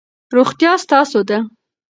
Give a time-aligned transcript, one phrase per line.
[0.35, 1.37] روغتیا ستاسو ده.